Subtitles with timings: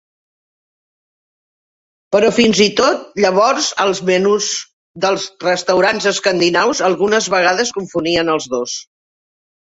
[2.15, 4.47] Però, fins i tot llavors, els menús
[5.05, 8.79] dels restaurants escandinaus algunes vegades confonien els dos.